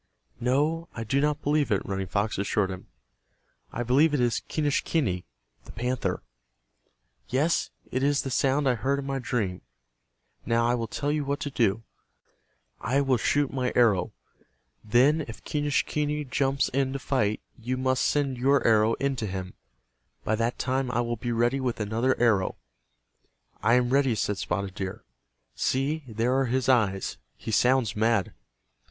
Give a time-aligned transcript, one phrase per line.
[0.39, 2.87] "No, I do not believe it," Running Fox assured him.
[3.71, 5.25] "I believe it is Quenischquney,
[5.65, 6.23] the panther.
[7.29, 9.61] Yes, it is the sound I heard in my dream.
[10.43, 11.83] Now I will tell you what to do.
[12.79, 14.11] I will shoot my arrow.
[14.83, 19.53] Then if Quenisehquney jumps in to fight you must send your arrow into him.
[20.23, 22.55] By that time I will be ready with another arrow."
[23.61, 25.03] "I am ready," said Spotted Deer.
[25.53, 27.17] "See, there are his eyes.
[27.37, 28.33] He sounds mad."